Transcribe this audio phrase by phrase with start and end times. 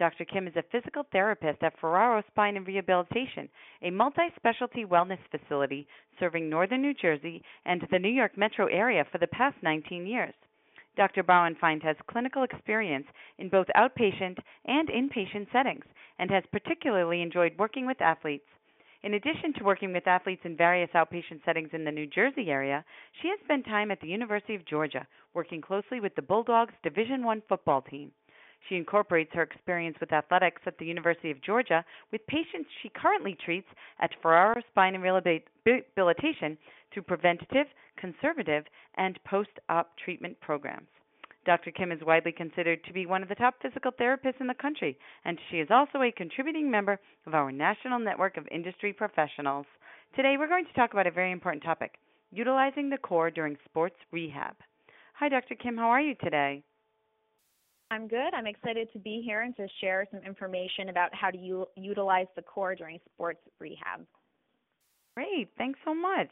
[0.00, 0.24] Dr.
[0.24, 3.50] Kim is a physical therapist at Ferraro Spine and Rehabilitation,
[3.82, 5.86] a multi specialty wellness facility
[6.18, 10.32] serving northern New Jersey and the New York metro area for the past 19 years.
[10.96, 11.22] Dr.
[11.22, 13.04] Bauernfeind has clinical experience
[13.36, 15.84] in both outpatient and inpatient settings
[16.18, 18.48] and has particularly enjoyed working with athletes.
[19.02, 22.86] In addition to working with athletes in various outpatient settings in the New Jersey area,
[23.20, 27.22] she has spent time at the University of Georgia working closely with the Bulldogs Division
[27.26, 28.12] I football team.
[28.68, 33.36] She incorporates her experience with athletics at the University of Georgia with patients she currently
[33.44, 33.68] treats
[34.00, 36.58] at Ferraro Spine and Rehabilitation
[36.92, 38.64] through preventative, conservative,
[38.96, 40.88] and post op treatment programs.
[41.46, 41.70] Dr.
[41.70, 44.98] Kim is widely considered to be one of the top physical therapists in the country,
[45.24, 49.66] and she is also a contributing member of our national network of industry professionals.
[50.14, 51.94] Today, we're going to talk about a very important topic
[52.30, 54.54] utilizing the core during sports rehab.
[55.14, 55.54] Hi, Dr.
[55.54, 55.76] Kim.
[55.76, 56.62] How are you today?
[57.90, 58.32] I'm good.
[58.34, 62.28] I'm excited to be here and to share some information about how to u- utilize
[62.36, 64.06] the core during sports rehab.
[65.16, 65.48] Great.
[65.58, 66.30] Thanks so much.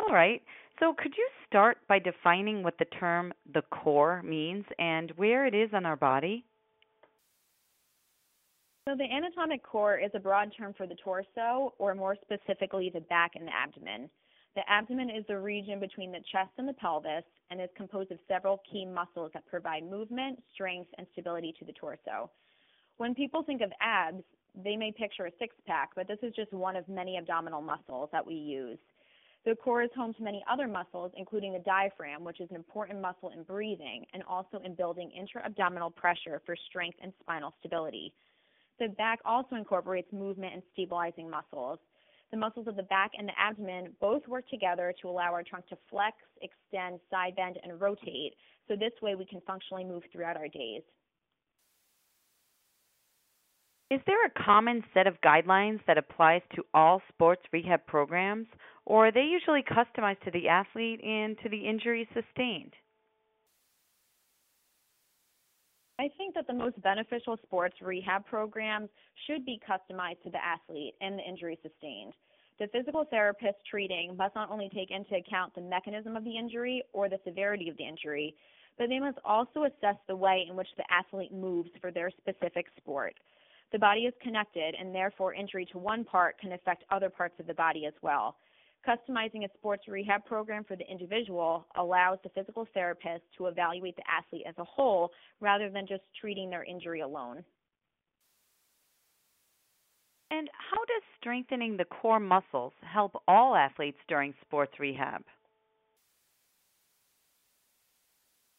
[0.00, 0.42] All right.
[0.80, 5.54] So, could you start by defining what the term the core means and where it
[5.54, 6.44] is on our body?
[8.88, 13.00] So, the anatomic core is a broad term for the torso, or more specifically, the
[13.00, 14.10] back and the abdomen.
[14.54, 18.18] The abdomen is the region between the chest and the pelvis and is composed of
[18.28, 22.30] several key muscles that provide movement, strength, and stability to the torso.
[22.98, 24.22] When people think of abs,
[24.54, 28.08] they may picture a six pack, but this is just one of many abdominal muscles
[28.12, 28.78] that we use.
[29.44, 33.00] The core is home to many other muscles, including the diaphragm, which is an important
[33.00, 38.14] muscle in breathing and also in building intra abdominal pressure for strength and spinal stability.
[38.78, 41.78] The back also incorporates movement and stabilizing muscles.
[42.30, 45.68] The muscles of the back and the abdomen both work together to allow our trunk
[45.68, 48.34] to flex, extend, side bend, and rotate.
[48.66, 50.82] So this way we can functionally move throughout our days.
[53.90, 58.46] Is there a common set of guidelines that applies to all sports rehab programs,
[58.86, 62.72] or are they usually customized to the athlete and to the injury sustained?
[65.98, 68.88] I think that the most beneficial sports rehab programs
[69.26, 72.14] should be customized to the athlete and the injury sustained.
[72.58, 76.82] The physical therapist treating must not only take into account the mechanism of the injury
[76.92, 78.34] or the severity of the injury,
[78.78, 82.66] but they must also assess the way in which the athlete moves for their specific
[82.76, 83.14] sport.
[83.72, 87.46] The body is connected, and therefore, injury to one part can affect other parts of
[87.46, 88.36] the body as well.
[88.86, 94.02] Customizing a sports rehab program for the individual allows the physical therapist to evaluate the
[94.10, 97.42] athlete as a whole rather than just treating their injury alone.
[100.30, 105.22] And how does strengthening the core muscles help all athletes during sports rehab?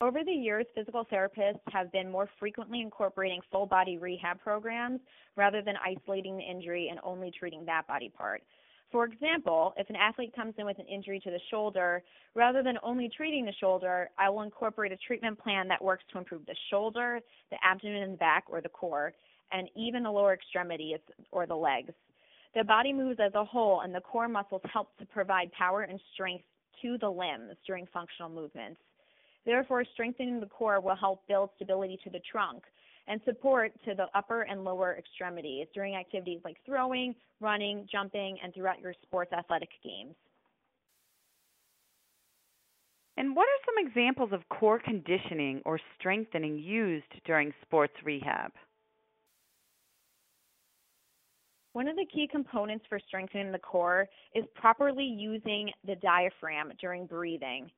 [0.00, 5.00] Over the years, physical therapists have been more frequently incorporating full body rehab programs
[5.36, 8.42] rather than isolating the injury and only treating that body part.
[8.92, 12.02] For example, if an athlete comes in with an injury to the shoulder,
[12.34, 16.18] rather than only treating the shoulder, I will incorporate a treatment plan that works to
[16.18, 17.20] improve the shoulder,
[17.50, 19.12] the abdomen and back or the core,
[19.52, 21.00] and even the lower extremities
[21.32, 21.92] or the legs.
[22.54, 26.00] The body moves as a whole, and the core muscles help to provide power and
[26.14, 26.44] strength
[26.82, 28.80] to the limbs during functional movements.
[29.44, 32.62] Therefore, strengthening the core will help build stability to the trunk,
[33.08, 38.52] and support to the upper and lower extremities during activities like throwing, running, jumping, and
[38.54, 40.14] throughout your sports athletic games.
[43.16, 48.52] And what are some examples of core conditioning or strengthening used during sports rehab?
[51.72, 57.06] One of the key components for strengthening the core is properly using the diaphragm during
[57.06, 57.70] breathing.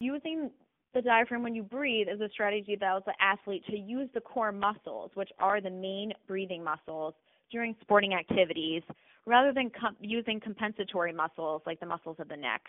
[0.00, 0.50] Using
[0.94, 4.20] the diaphragm when you breathe is a strategy that allows the athlete to use the
[4.20, 7.14] core muscles, which are the main breathing muscles,
[7.50, 8.82] during sporting activities
[9.26, 9.70] rather than
[10.00, 12.62] using compensatory muscles like the muscles of the neck.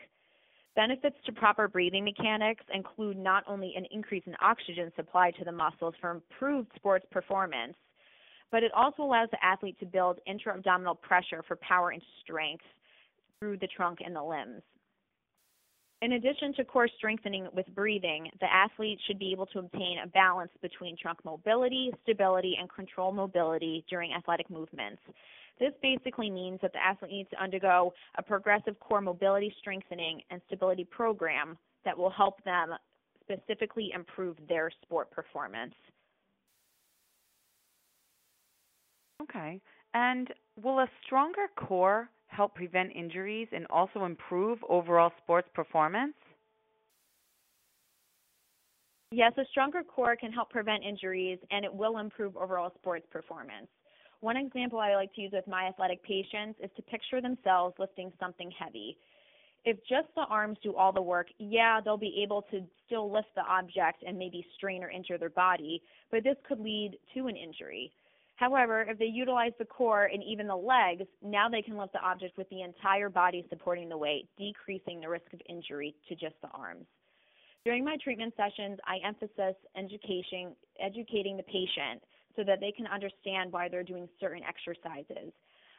[0.75, 5.51] Benefits to proper breathing mechanics include not only an increase in oxygen supply to the
[5.51, 7.75] muscles for improved sports performance,
[8.51, 12.63] but it also allows the athlete to build intra abdominal pressure for power and strength
[13.39, 14.61] through the trunk and the limbs.
[16.01, 20.07] In addition to core strengthening with breathing, the athlete should be able to obtain a
[20.07, 25.01] balance between trunk mobility, stability, and control mobility during athletic movements.
[25.57, 30.41] This basically means that the athlete needs to undergo a progressive core mobility strengthening and
[30.47, 32.73] stability program that will help them
[33.23, 35.73] specifically improve their sport performance.
[39.21, 39.61] Okay.
[39.93, 40.27] And
[40.61, 46.13] will a stronger core help prevent injuries and also improve overall sports performance?
[49.11, 53.67] Yes, a stronger core can help prevent injuries and it will improve overall sports performance.
[54.19, 58.11] One example I like to use with my athletic patients is to picture themselves lifting
[58.19, 58.97] something heavy.
[59.63, 63.29] If just the arms do all the work, yeah, they'll be able to still lift
[63.35, 65.81] the object and maybe strain or injure their body,
[66.11, 67.91] but this could lead to an injury.
[68.35, 72.01] However, if they utilize the core and even the legs, now they can lift the
[72.01, 76.35] object with the entire body supporting the weight, decreasing the risk of injury to just
[76.41, 76.85] the arms.
[77.63, 82.03] During my treatment sessions, I emphasize education, educating the patient
[82.35, 85.31] so that they can understand why they're doing certain exercises.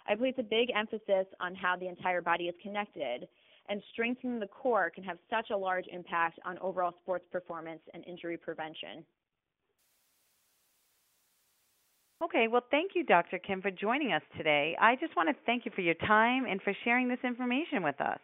[0.08, 3.28] I place a big emphasis on how the entire body is connected,
[3.68, 8.04] and strengthening the core can have such a large impact on overall sports performance and
[8.06, 9.04] injury prevention.
[12.24, 13.38] Okay, well, thank you, Dr.
[13.38, 14.76] Kim, for joining us today.
[14.80, 18.00] I just want to thank you for your time and for sharing this information with
[18.00, 18.20] us.